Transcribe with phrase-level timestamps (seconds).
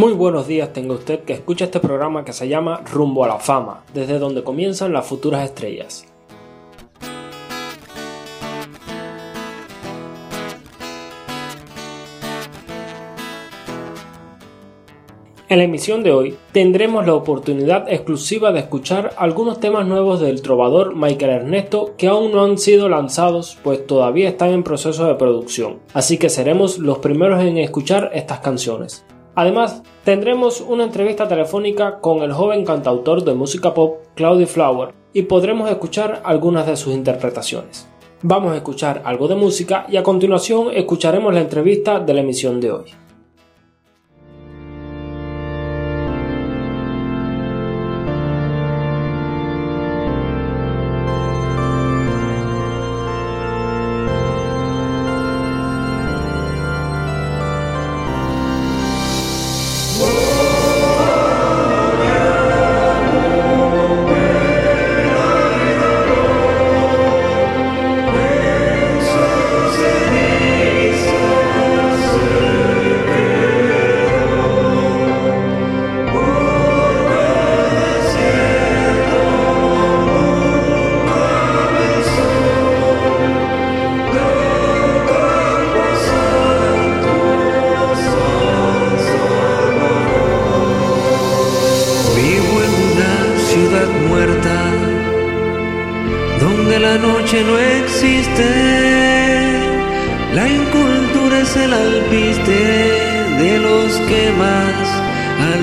[0.00, 3.38] Muy buenos días tenga usted que escucha este programa que se llama Rumbo a la
[3.38, 6.06] Fama, desde donde comienzan las futuras estrellas.
[15.50, 20.40] En la emisión de hoy tendremos la oportunidad exclusiva de escuchar algunos temas nuevos del
[20.40, 25.16] trovador Michael Ernesto que aún no han sido lanzados pues todavía están en proceso de
[25.16, 29.04] producción, así que seremos los primeros en escuchar estas canciones.
[29.34, 35.22] Además, tendremos una entrevista telefónica con el joven cantautor de música pop Claudio Flower y
[35.22, 37.86] podremos escuchar algunas de sus interpretaciones.
[38.22, 42.60] Vamos a escuchar algo de música y a continuación escucharemos la entrevista de la emisión
[42.60, 42.84] de hoy.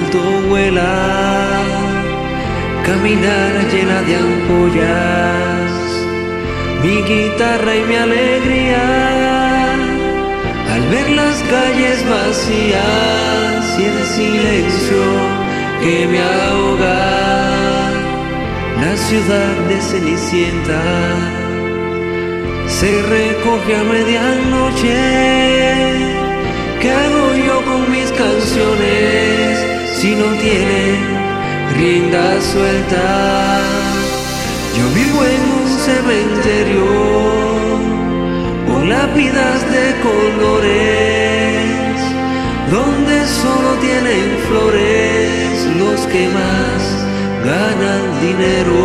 [0.08, 1.64] alto vuela,
[2.86, 5.72] caminar llena de ampollas,
[6.84, 9.74] mi guitarra y mi alegría,
[10.74, 15.04] al ver las calles vacías y el silencio
[15.82, 17.00] que me ahoga,
[18.82, 20.82] la ciudad de Cenicienta
[22.68, 24.98] se recoge a medianoche.
[26.80, 29.57] ¿Qué hago yo con mis canciones?
[30.00, 31.00] si no tiene
[31.76, 33.62] rienda suelta.
[34.78, 36.86] Yo vivo en un cementerio
[38.68, 41.58] con lápidas de colores,
[42.70, 46.80] donde solo tienen flores los que más
[47.44, 48.82] ganan dinero.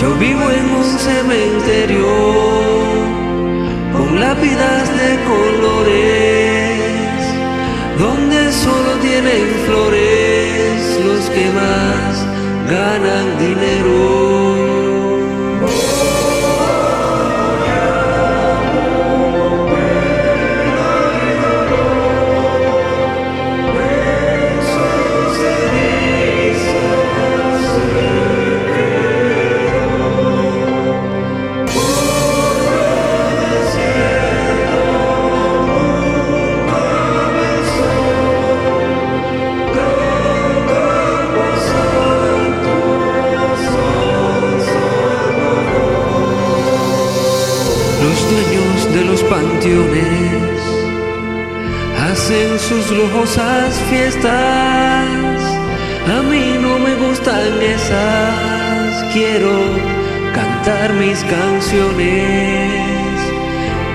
[0.00, 2.08] Yo vivo en un cementerio
[3.92, 6.49] con lápidas de colores
[9.22, 12.26] tienen flores los que más
[12.70, 13.59] ganan dinero.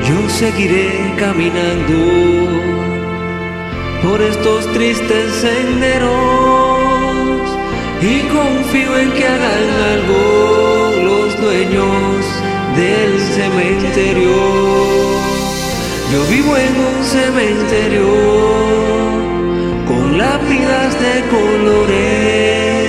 [0.07, 1.95] yo seguiré caminando
[4.03, 6.11] por estos tristes senderos
[8.01, 12.25] y confío en que hagan algo los dueños
[12.75, 14.35] del cementerio.
[16.11, 18.09] Yo vivo en un cementerio
[19.87, 22.85] con lápidas de colores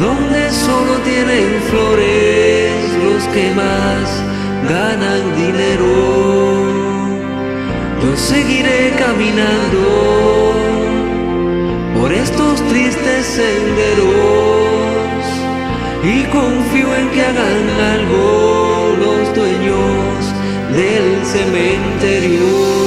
[0.00, 2.72] donde solo tienen flores
[3.04, 4.31] los que más
[4.68, 5.92] ganan dinero.
[8.02, 10.54] Yo seguiré caminando
[11.98, 14.12] por estos tristes senderos
[16.04, 20.34] y confío en que hagan algo los dueños
[20.76, 22.82] del cementerio.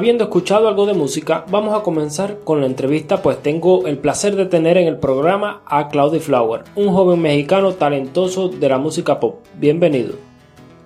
[0.00, 4.34] Habiendo escuchado algo de música, vamos a comenzar con la entrevista, pues tengo el placer
[4.34, 9.20] de tener en el programa a Claudio Flower, un joven mexicano talentoso de la música
[9.20, 9.44] pop.
[9.58, 10.14] Bienvenido.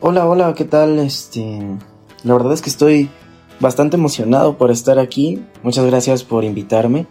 [0.00, 0.98] Hola, hola, ¿qué tal?
[0.98, 1.60] Este,
[2.24, 3.08] la verdad es que estoy
[3.60, 5.40] bastante emocionado por estar aquí.
[5.62, 7.06] Muchas gracias por invitarme.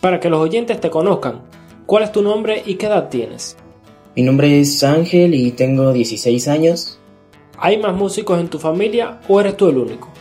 [0.00, 1.42] Para que los oyentes te conozcan,
[1.84, 3.56] ¿cuál es tu nombre y qué edad tienes?
[4.14, 7.00] Mi nombre es Ángel y tengo 16 años.
[7.58, 10.13] ¿Hay más músicos en tu familia o eres tú el único?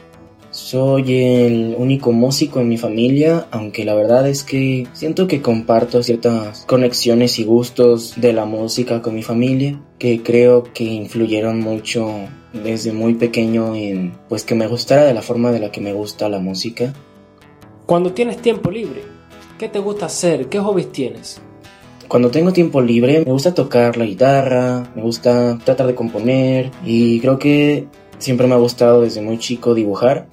[0.53, 6.03] Soy el único músico en mi familia, aunque la verdad es que siento que comparto
[6.03, 12.07] ciertas conexiones y gustos de la música con mi familia, que creo que influyeron mucho
[12.53, 15.91] desde muy pequeño en pues que me gustara de la forma de la que me
[15.91, 16.93] gusta la música.
[17.87, 19.01] Cuando tienes tiempo libre,
[19.57, 20.49] ¿qué te gusta hacer?
[20.49, 21.41] ¿Qué hobbies tienes?
[22.07, 27.19] Cuando tengo tiempo libre me gusta tocar la guitarra, me gusta tratar de componer y
[27.21, 27.87] creo que
[28.19, 30.27] siempre me ha gustado desde muy chico dibujar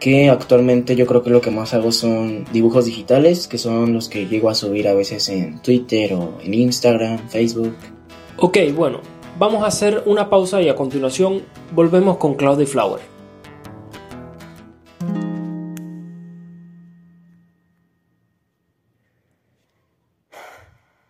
[0.00, 4.08] que actualmente yo creo que lo que más hago son dibujos digitales, que son los
[4.08, 7.76] que llego a subir a veces en Twitter o en Instagram, Facebook.
[8.38, 9.02] Ok, bueno,
[9.38, 11.42] vamos a hacer una pausa y a continuación
[11.72, 13.02] volvemos con Cloudy Flower.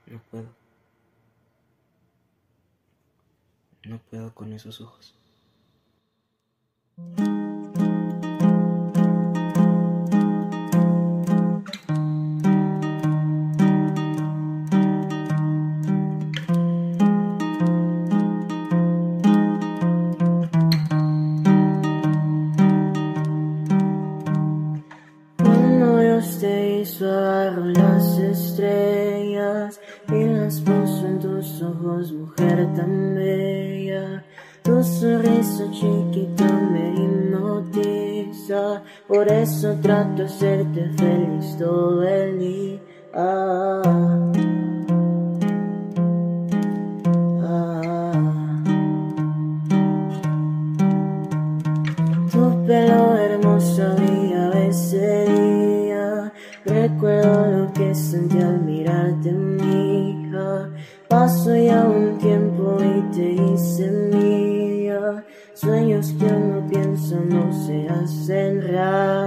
[0.06, 0.46] No puedo.
[3.84, 5.14] No puedo con esos ojos.
[40.20, 42.80] De hacerte feliz todo el día.
[43.14, 43.82] Ah,
[52.30, 56.32] Tu pelo hermoso brilla ese día.
[56.64, 60.68] Recuerdo lo que sentí al mirarte, mi hija.
[61.08, 65.24] Paso ya un tiempo y te hice mía.
[65.54, 69.19] Sueños que uno piensa no se hacen realidad.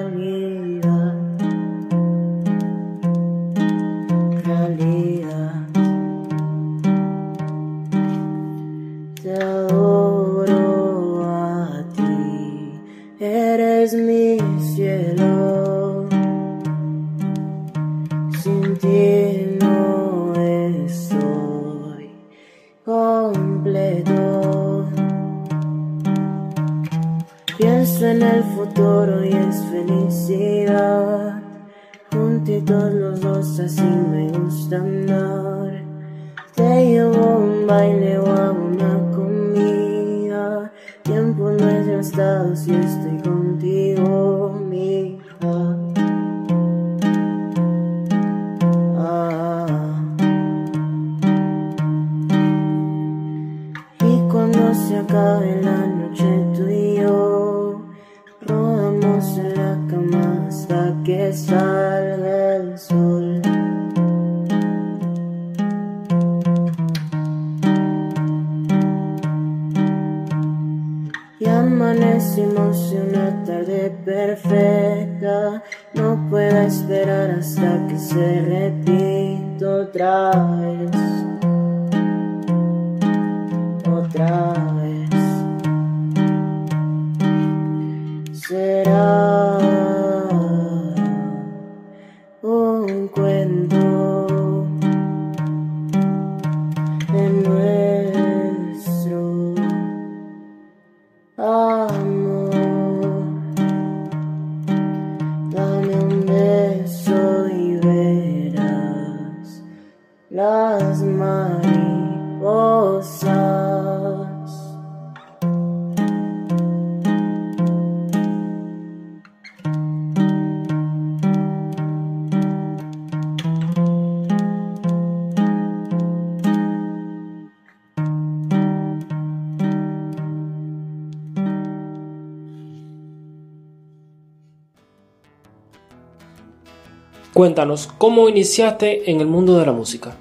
[137.43, 140.15] Cuéntanos, ¿cómo iniciaste en el mundo de la música?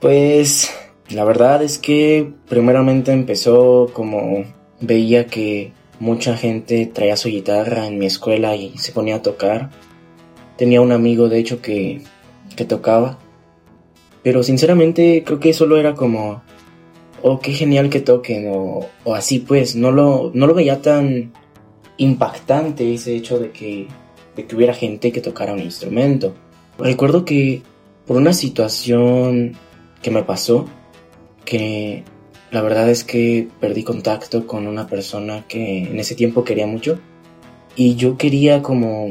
[0.00, 0.74] Pues
[1.10, 4.44] la verdad es que primeramente empezó como
[4.80, 9.68] veía que mucha gente traía su guitarra en mi escuela y se ponía a tocar.
[10.56, 12.00] Tenía un amigo, de hecho, que,
[12.56, 13.18] que tocaba.
[14.22, 16.40] Pero sinceramente creo que solo era como,
[17.20, 21.30] oh, qué genial que toquen, o, o así pues, no lo, no lo veía tan
[21.98, 23.88] impactante ese hecho de que,
[24.38, 26.32] de que hubiera gente que tocara un instrumento.
[26.78, 27.62] Recuerdo que
[28.06, 29.56] por una situación
[30.00, 30.66] que me pasó,
[31.44, 32.04] que
[32.52, 37.00] la verdad es que perdí contacto con una persona que en ese tiempo quería mucho
[37.74, 39.08] y yo quería como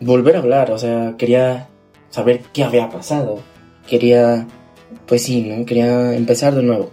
[0.00, 1.70] volver a hablar, o sea, quería
[2.10, 3.40] saber qué había pasado.
[3.88, 4.46] Quería,
[5.06, 5.64] pues sí, ¿no?
[5.64, 6.90] Quería empezar de nuevo.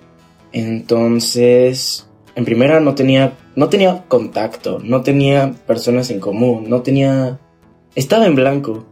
[0.54, 7.40] Entonces, en primera no tenía no tenía contacto, no tenía personas en común, no tenía
[7.96, 8.86] estaba en blanco.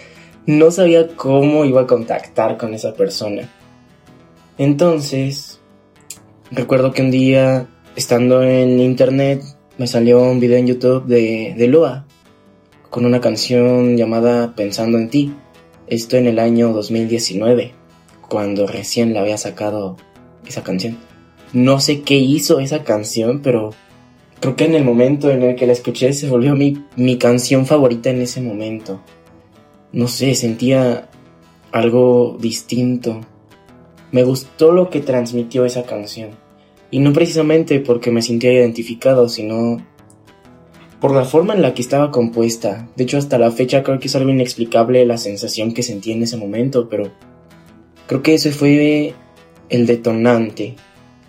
[0.46, 3.48] no sabía cómo iba a contactar con esa persona.
[4.58, 5.60] Entonces,
[6.50, 9.42] recuerdo que un día, estando en internet,
[9.78, 12.06] me salió un video en YouTube de, de Lua,
[12.90, 15.34] con una canción llamada Pensando en ti.
[15.86, 17.72] Esto en el año 2019,
[18.28, 19.96] cuando recién la había sacado
[20.46, 20.98] esa canción.
[21.52, 23.70] No sé qué hizo esa canción, pero
[24.40, 27.66] creo que en el momento en el que la escuché se volvió mi, mi canción
[27.66, 29.00] favorita en ese momento
[29.92, 31.08] no sé, sentía
[31.72, 33.20] algo distinto.
[34.12, 36.30] Me gustó lo que transmitió esa canción.
[36.90, 39.84] Y no precisamente porque me sentía identificado, sino
[41.00, 42.88] por la forma en la que estaba compuesta.
[42.96, 46.22] De hecho, hasta la fecha creo que es algo inexplicable la sensación que sentí en
[46.22, 47.10] ese momento, pero
[48.06, 49.14] creo que ese fue
[49.68, 50.74] el detonante.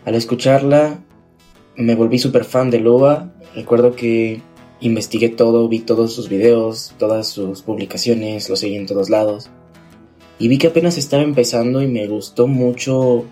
[0.06, 1.00] Al escucharla,
[1.76, 3.32] me volví súper fan de Loa.
[3.56, 4.42] Recuerdo que
[4.82, 9.50] investigué todo, vi todos sus videos, todas sus publicaciones, lo seguí en todos lados.
[10.40, 13.26] Y vi que apenas estaba empezando y me gustó mucho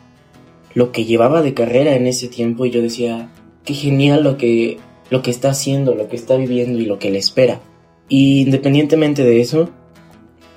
[0.74, 3.32] lo que llevaba de carrera en ese tiempo y yo decía,
[3.66, 4.78] qué genial lo que,
[5.10, 7.60] lo que está haciendo, lo que está viviendo y lo que le espera.
[8.08, 9.70] Y independientemente de eso,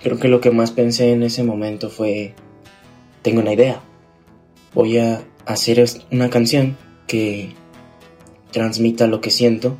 [0.03, 2.35] creo que lo que más pensé en ese momento fue,
[3.23, 3.81] tengo una idea.
[4.75, 7.55] Voy a hacer una canción que
[8.53, 9.77] transmita lo que siento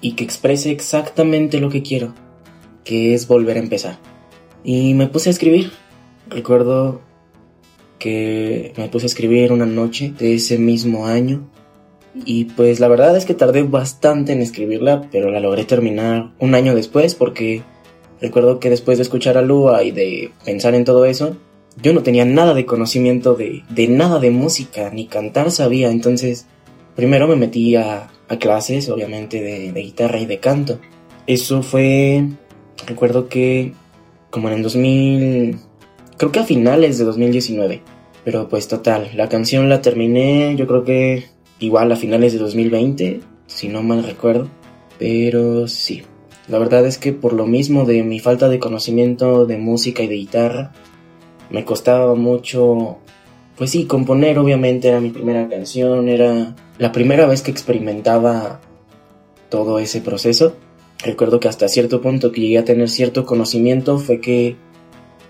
[0.00, 2.14] y que exprese exactamente lo que quiero,
[2.84, 3.98] que es volver a empezar.
[4.64, 5.72] Y me puse a escribir.
[6.28, 7.00] Recuerdo
[7.98, 11.48] que me puse a escribir una noche de ese mismo año
[12.24, 16.54] y pues la verdad es que tardé bastante en escribirla, pero la logré terminar un
[16.54, 17.62] año después porque
[18.20, 21.36] recuerdo que después de escuchar a Lua y de pensar en todo eso,
[21.82, 26.46] yo no tenía nada de conocimiento de, de nada de música, ni cantar sabía, entonces
[26.96, 28.08] primero me metí a,
[28.40, 30.80] clases, obviamente, de, guitarra y de canto.
[31.26, 32.24] Eso fue,
[32.86, 33.74] recuerdo que
[34.30, 35.58] como en el 2000,
[36.16, 37.82] creo que a finales de 2019.
[38.24, 41.26] Pero pues total, la canción la terminé, yo creo que
[41.60, 44.48] igual a finales de 2020, si no mal recuerdo.
[44.98, 46.02] Pero sí,
[46.48, 50.08] la verdad es que por lo mismo de mi falta de conocimiento de música y
[50.08, 50.72] de guitarra,
[51.50, 52.98] me costaba mucho,
[53.56, 58.60] pues sí, componer obviamente era mi primera canción, era la primera vez que experimentaba
[59.48, 60.54] todo ese proceso,
[61.02, 64.56] recuerdo que hasta cierto punto que llegué a tener cierto conocimiento fue que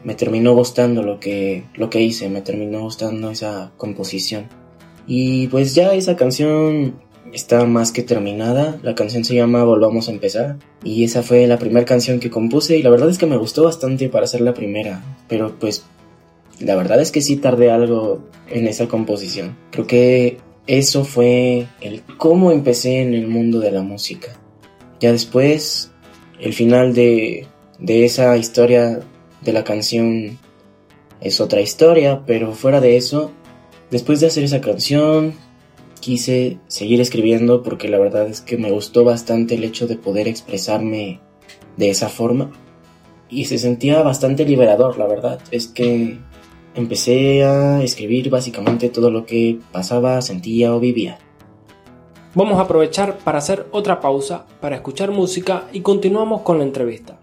[0.04, 4.48] me terminó gustando lo que, lo que hice, me terminó gustando esa composición.
[5.06, 6.94] Y pues ya esa canción
[7.32, 11.58] está más que terminada, la canción se llama Volvamos a empezar y esa fue la
[11.58, 14.54] primera canción que compuse y la verdad es que me gustó bastante para ser la
[14.54, 15.84] primera, pero pues
[16.60, 19.56] la verdad es que sí tardé algo en esa composición.
[19.70, 24.38] Creo que eso fue el cómo empecé en el mundo de la música.
[25.00, 25.92] Ya después,
[26.40, 27.46] el final de,
[27.78, 29.00] de esa historia
[29.42, 30.38] de la canción
[31.20, 33.32] es otra historia, pero fuera de eso,
[33.90, 35.34] después de hacer esa canción,
[36.00, 40.28] quise seguir escribiendo porque la verdad es que me gustó bastante el hecho de poder
[40.28, 41.20] expresarme
[41.76, 42.50] de esa forma
[43.28, 45.40] y se sentía bastante liberador, la verdad.
[45.50, 46.18] Es que
[46.76, 51.18] empecé a escribir básicamente todo lo que pasaba, sentía o vivía.
[52.34, 57.15] Vamos a aprovechar para hacer otra pausa, para escuchar música y continuamos con la entrevista.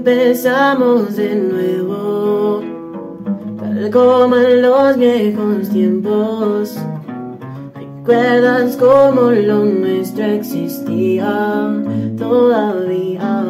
[0.00, 2.62] Empezamos de nuevo,
[3.58, 6.78] tal como en los viejos tiempos.
[7.74, 11.82] ¿Recuerdas cómo lo nuestro existía
[12.16, 13.44] todavía?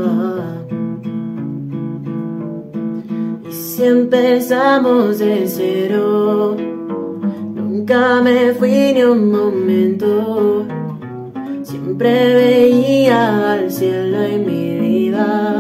[3.49, 6.57] Y si empezamos de cero?
[7.55, 10.67] Nunca me fui ni un momento.
[11.63, 15.60] Siempre veía al cielo en mi vida,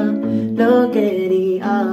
[0.60, 1.86] lo quería.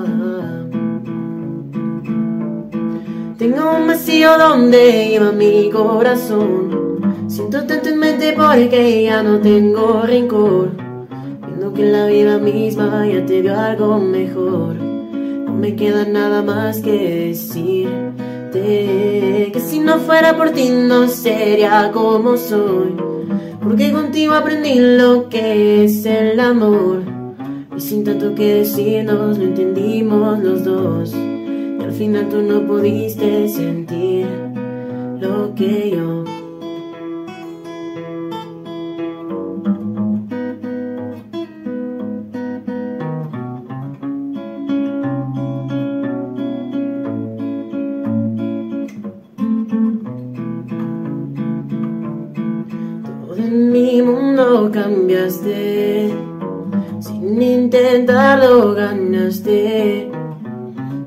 [3.38, 7.00] Tengo un vacío donde iba mi corazón.
[7.28, 10.72] Siento tanto en mente porque ya no tengo rencor.
[11.46, 14.76] Viendo que la vida misma ya te dio algo mejor.
[14.76, 18.60] No me queda nada más que decirte
[19.54, 22.96] que si no fuera por ti no sería como soy.
[23.64, 27.17] Porque contigo aprendí lo que es el amor.
[27.78, 31.14] Y sin tanto que decirnos lo entendimos los dos.
[31.14, 34.26] Y al final tú no pudiste sentir
[35.20, 36.24] lo que yo.
[53.38, 56.27] En mi mundo cambiaste.
[57.28, 60.10] Intentarlo ganaste.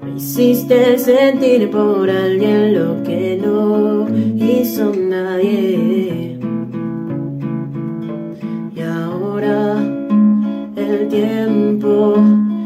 [0.02, 6.38] Me hiciste sentir por alguien lo que no hizo nadie.
[8.76, 9.76] Y ahora
[10.76, 12.16] el tiempo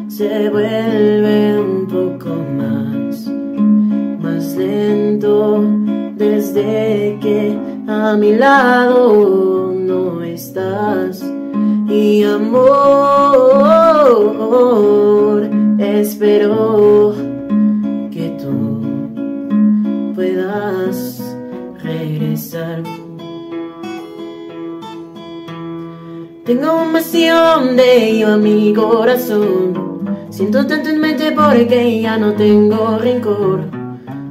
[0.09, 3.29] se vuelve un poco más,
[4.21, 5.65] más lento
[6.17, 7.57] desde que
[7.87, 11.34] a mi lado no estás.
[11.97, 12.59] Y amor,
[15.79, 17.15] espero
[18.11, 21.23] que tú puedas
[21.85, 22.83] regresar.
[26.45, 30.05] Tengo un vacío donde iba mi corazón.
[30.31, 33.71] Siento tanto en mente porque ya no tengo rencor.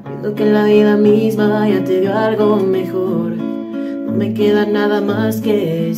[0.06, 3.38] Viendo que la vida misma ya te dio algo mejor.
[3.38, 5.94] No me queda nada más que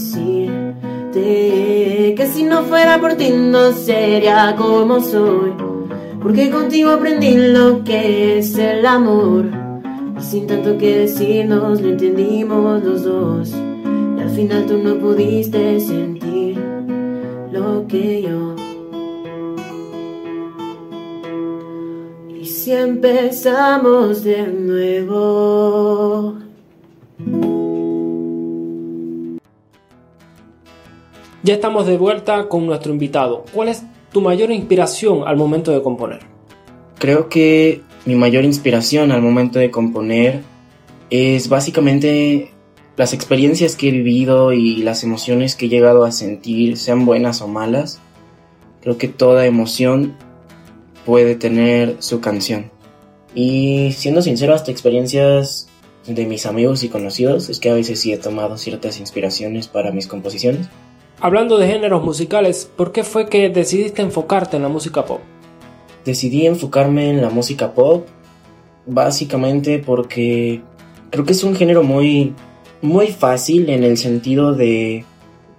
[1.22, 5.54] que si no fuera por ti no sería como soy.
[6.22, 9.46] Porque contigo aprendí lo que es el amor.
[10.18, 13.54] Y sin tanto que decirnos lo entendimos los dos.
[14.18, 16.58] Y al final tú no pudiste sentir
[17.52, 18.56] lo que yo.
[22.30, 26.36] Y si empezamos de nuevo.
[31.46, 33.46] Ya estamos de vuelta con nuestro invitado.
[33.54, 36.22] ¿Cuál es tu mayor inspiración al momento de componer?
[36.98, 40.42] Creo que mi mayor inspiración al momento de componer
[41.12, 42.52] es básicamente
[42.98, 47.44] las experiencias que he vivido y las emociones que he llegado a sentir, sean buenas
[47.44, 48.00] o malas.
[48.82, 50.16] Creo que toda emoción
[51.06, 52.72] puede tener su canción.
[53.36, 55.68] Y siendo sincero, hasta experiencias
[56.08, 59.92] de mis amigos y conocidos, es que a veces sí he tomado ciertas inspiraciones para
[59.92, 60.70] mis composiciones.
[61.20, 65.22] Hablando de géneros musicales, ¿por qué fue que decidiste enfocarte en la música pop?
[66.04, 68.08] Decidí enfocarme en la música pop
[68.86, 70.62] básicamente porque
[71.10, 72.34] creo que es un género muy
[72.82, 75.06] muy fácil en el sentido de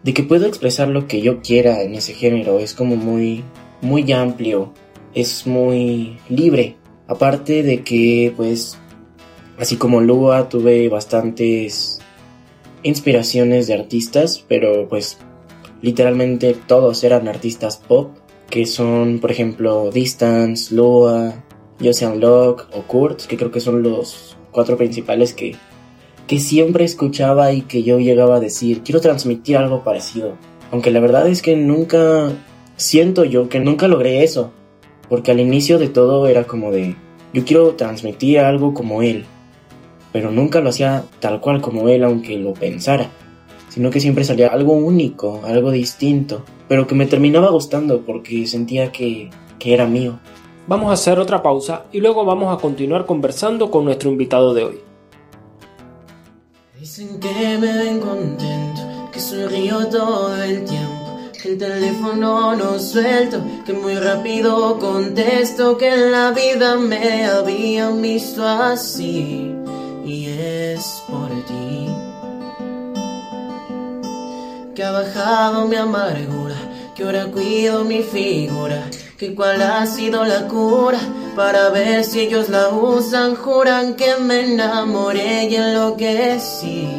[0.05, 3.43] de que puedo expresar lo que yo quiera en ese género, es como muy
[3.81, 4.73] muy amplio,
[5.15, 6.77] es muy libre.
[7.09, 8.79] Aparte de que pues
[9.59, 11.99] así como Lua tuve bastantes
[12.83, 15.19] inspiraciones de artistas, pero pues
[15.87, 18.11] literalmente todos eran artistas pop,
[18.51, 21.45] que son, por ejemplo, Distance, Lua,
[21.81, 25.55] Joseon Locke o Kurt, que creo que son los cuatro principales que,
[26.27, 30.33] que siempre escuchaba y que yo llegaba a decir, quiero transmitir algo parecido.
[30.73, 32.33] Aunque la verdad es que nunca,
[32.75, 34.51] siento yo que nunca logré eso,
[35.09, 36.97] porque al inicio de todo era como de,
[37.33, 39.25] yo quiero transmitir algo como él,
[40.13, 43.09] pero nunca lo hacía tal cual como él, aunque lo pensara
[43.77, 48.91] sino que siempre salía algo único, algo distinto, pero que me terminaba gustando porque sentía
[48.91, 50.19] que, que era mío.
[50.67, 54.65] Vamos a hacer otra pausa y luego vamos a continuar conversando con nuestro invitado de
[54.65, 54.81] hoy.
[56.81, 63.45] Dicen que me ven contento, que sonrío todo el tiempo, que el teléfono no suelto,
[63.67, 69.55] que muy rápido contesto, que en la vida me habían visto así,
[70.07, 71.96] y es por ti.
[74.77, 76.55] Que ha bajado mi amargura,
[76.95, 81.01] que ahora cuido mi figura, que cuál ha sido la cura,
[81.35, 86.91] para ver si ellos la usan, juran que me enamoré y enloquecí,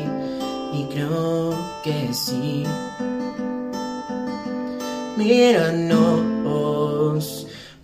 [0.74, 2.64] y creo que sí.
[5.18, 6.38] Míranos,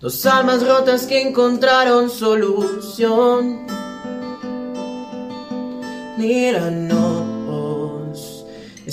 [0.00, 3.64] Dos almas rotas que encontraron solución.
[6.18, 7.13] Míranos,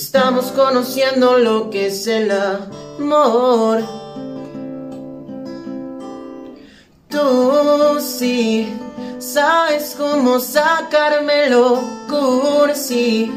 [0.02, 3.84] estamos conociendo lo que es el amor.
[7.08, 8.68] Tú sí
[9.20, 13.32] sabes cómo sacármelo cursi.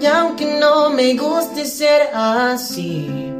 [0.00, 3.32] Y aunque no me guste ser así,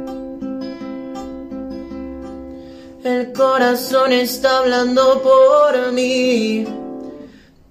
[3.03, 6.65] el corazón está hablando por mí.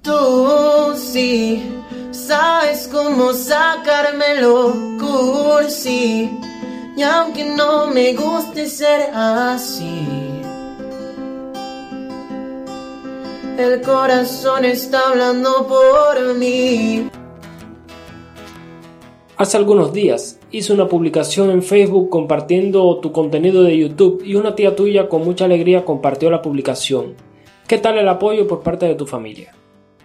[0.02, 1.81] Tú sí
[2.12, 6.30] sabes cómo sacármelo cursi.
[6.96, 10.06] Y aunque no me guste ser así,
[13.58, 17.08] el corazón está hablando por mí.
[19.38, 24.54] Hace algunos días hice una publicación en Facebook compartiendo tu contenido de YouTube y una
[24.54, 27.14] tía tuya con mucha alegría compartió la publicación.
[27.66, 29.54] ¿Qué tal el apoyo por parte de tu familia?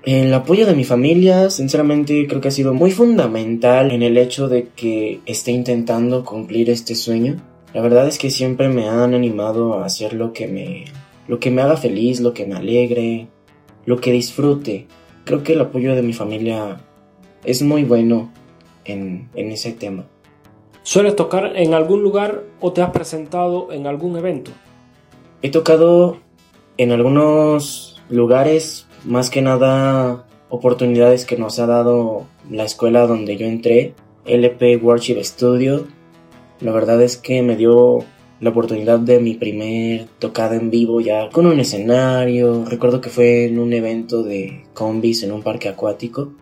[0.07, 4.47] El apoyo de mi familia, sinceramente, creo que ha sido muy fundamental en el hecho
[4.47, 7.35] de que esté intentando cumplir este sueño.
[7.73, 10.85] La verdad es que siempre me han animado a hacer lo que me,
[11.27, 13.27] lo que me haga feliz, lo que me alegre,
[13.85, 14.87] lo que disfrute.
[15.25, 16.77] Creo que el apoyo de mi familia
[17.43, 18.31] es muy bueno
[18.85, 20.05] en, en ese tema.
[20.83, 24.51] ¿Sueles tocar en algún lugar o te has presentado en algún evento?
[25.41, 26.19] He tocado
[26.77, 33.47] en algunos lugares más que nada oportunidades que nos ha dado la escuela donde yo
[33.47, 33.93] entré,
[34.25, 35.87] LP Worship Studio.
[36.59, 37.99] La verdad es que me dio
[38.39, 42.65] la oportunidad de mi primer tocada en vivo ya con un escenario.
[42.65, 46.33] Recuerdo que fue en un evento de combis en un parque acuático.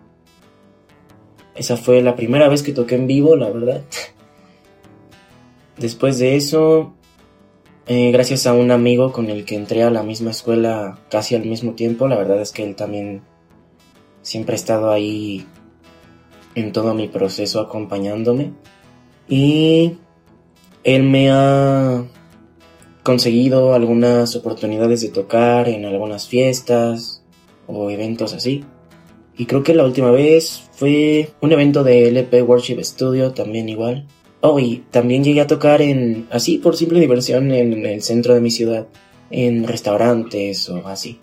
[1.54, 3.82] Esa fue la primera vez que toqué en vivo, la verdad.
[5.78, 6.94] Después de eso,
[7.86, 11.44] eh, gracias a un amigo con el que entré a la misma escuela casi al
[11.44, 13.22] mismo tiempo, la verdad es que él también
[14.22, 15.46] siempre ha estado ahí
[16.56, 18.52] en todo mi proceso acompañándome.
[19.28, 19.98] Y
[20.82, 22.04] él me ha
[23.04, 27.22] conseguido algunas oportunidades de tocar en algunas fiestas
[27.68, 28.64] o eventos así.
[29.38, 34.06] Y creo que la última vez fue un evento de LP Worship Studio, también igual.
[34.48, 38.40] Oh, y también llegué a tocar en, así por simple diversión, en el centro de
[38.40, 38.86] mi ciudad,
[39.28, 41.18] en restaurantes o así.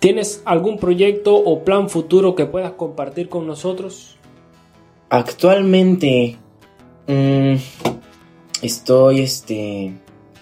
[0.00, 4.16] ¿Tienes algún proyecto o plan futuro que puedas compartir con nosotros?
[5.10, 6.36] Actualmente
[7.06, 7.54] mmm,
[8.62, 9.92] estoy este,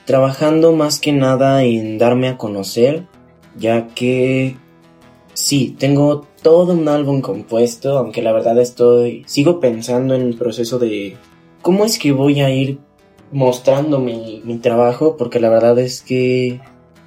[0.07, 3.07] trabajando más que nada en darme a conocer,
[3.55, 4.57] ya que
[5.35, 10.79] sí, tengo todo un álbum compuesto, aunque la verdad estoy, sigo pensando en el proceso
[10.79, 11.19] de
[11.63, 12.79] cómo es que voy a ir
[13.31, 16.61] mostrando mi, mi trabajo, porque la verdad es que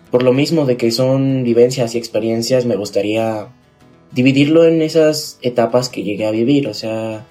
[0.10, 3.50] por lo mismo de que son vivencias y experiencias, me gustaría
[4.12, 7.26] dividirlo en esas etapas que llegué a vivir, o sea,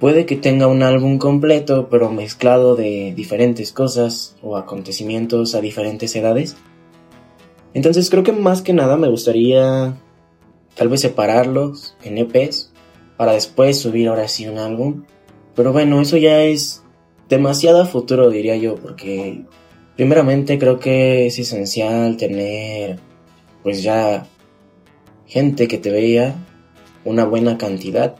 [0.00, 6.14] puede que tenga un álbum completo, pero mezclado de diferentes cosas o acontecimientos a diferentes
[6.16, 6.56] edades.
[7.74, 9.96] Entonces creo que más que nada me gustaría
[10.74, 12.72] tal vez separarlos en EPs
[13.16, 15.04] para después subir ahora sí un álbum
[15.56, 16.84] pero bueno, eso ya es
[17.28, 19.44] demasiado futuro, diría yo, porque
[19.96, 23.00] primeramente creo que es esencial tener
[23.62, 24.26] pues ya
[25.26, 26.36] gente que te vea
[27.04, 28.16] una buena cantidad.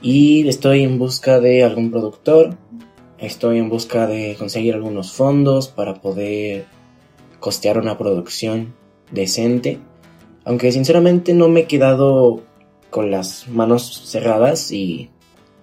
[0.00, 2.56] Y estoy en busca de algún productor,
[3.18, 6.66] estoy en busca de conseguir algunos fondos para poder
[7.38, 8.74] costear una producción
[9.12, 9.78] decente.
[10.44, 12.42] Aunque sinceramente no me he quedado
[12.90, 15.10] con las manos cerradas y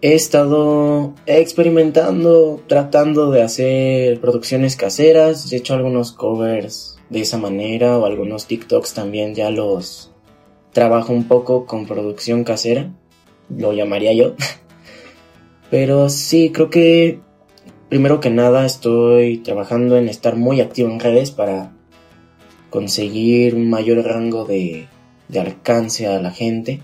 [0.01, 7.97] he estado experimentando, tratando de hacer producciones caseras, he hecho algunos covers de esa manera
[7.97, 10.11] o algunos TikToks también ya los
[10.73, 12.91] trabajo un poco con producción casera,
[13.55, 14.33] lo llamaría yo.
[15.69, 17.19] Pero sí, creo que
[17.89, 21.73] primero que nada estoy trabajando en estar muy activo en redes para
[22.69, 24.87] conseguir un mayor rango de,
[25.27, 26.81] de alcance a la gente,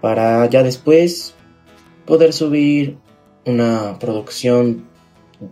[0.00, 1.34] para ya después
[2.06, 2.96] poder subir
[3.46, 4.84] una producción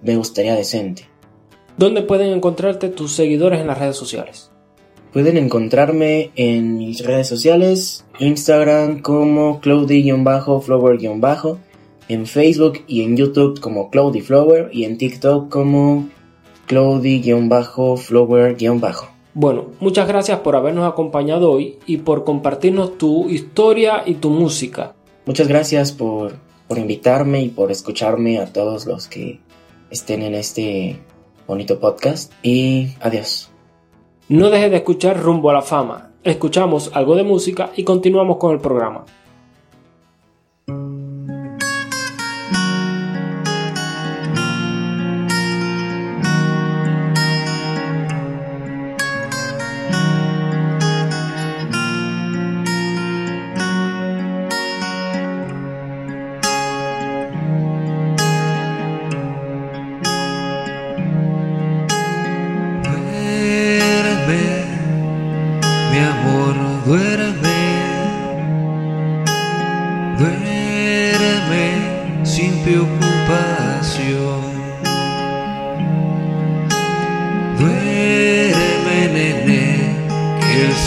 [0.02, 1.08] me gustaría decente.
[1.76, 4.50] ¿Dónde pueden encontrarte tus seguidores en las redes sociales?
[5.12, 11.58] Pueden encontrarme en mis redes sociales, Instagram como Cloudy-Flower-
[12.08, 16.08] en Facebook y en YouTube como Cloudy Flower y en TikTok como
[16.68, 18.56] Cloudy-Flower-
[19.32, 24.94] Bueno, muchas gracias por habernos acompañado hoy y por compartirnos tu historia y tu música.
[25.26, 26.34] Muchas gracias por,
[26.68, 29.40] por invitarme y por escucharme a todos los que
[29.90, 30.98] estén en este
[31.46, 33.50] bonito podcast y adiós.
[34.28, 36.12] No dejes de escuchar Rumbo a la Fama.
[36.22, 39.04] Escuchamos algo de música y continuamos con el programa.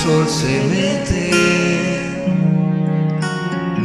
[0.03, 1.31] sol se mete,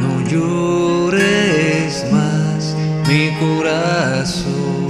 [0.00, 2.74] no llores más
[3.06, 4.88] mi corazón.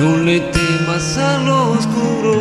[0.00, 2.34] No le temas a lo oscuro.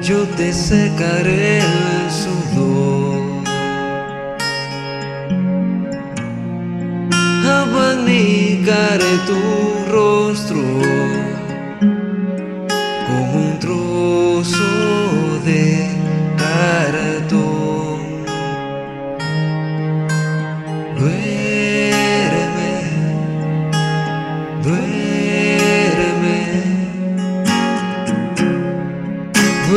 [0.00, 2.27] Yo te secaré el sol.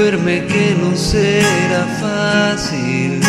[0.01, 3.21] duerme que no será fácil.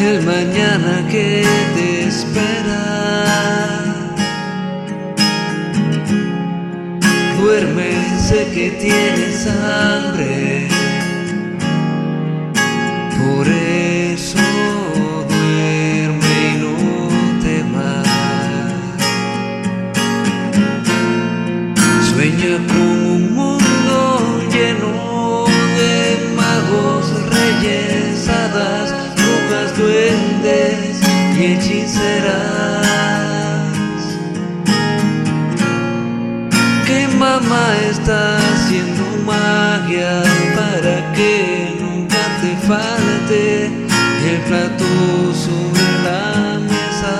[0.00, 2.84] El mañana que te espera.
[7.40, 7.90] Duerme,
[8.28, 10.59] sé que tienes hambre.
[38.00, 40.22] está haciendo magia
[40.56, 44.90] para que nunca te falte el plato
[45.34, 47.16] sobre la mesa.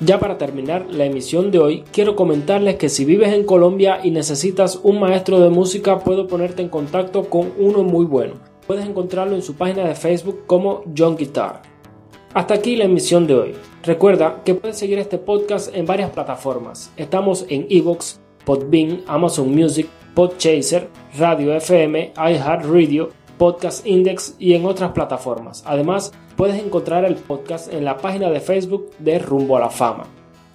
[0.00, 4.12] Ya para terminar la emisión de hoy, quiero comentarles que si vives en Colombia y
[4.12, 8.34] necesitas un maestro de música, puedo ponerte en contacto con uno muy bueno.
[8.68, 11.62] Puedes encontrarlo en su página de Facebook como John Guitar.
[12.32, 13.54] Hasta aquí la emisión de hoy.
[13.82, 16.92] Recuerda que puedes seguir este podcast en varias plataformas.
[16.96, 23.08] Estamos en Evox, Podbean, Amazon Music, Podchaser, Radio FM, iHeartRadio,
[23.38, 25.62] Podcast Index y en otras plataformas.
[25.66, 30.04] Además, puedes encontrar el podcast en la página de Facebook de Rumbo a la Fama.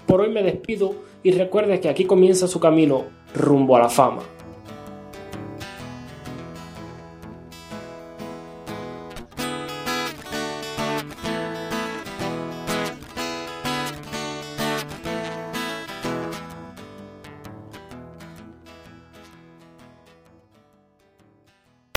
[0.05, 0.93] Por hoy me despido
[1.23, 4.21] y recuerde que aquí comienza su camino rumbo a la fama.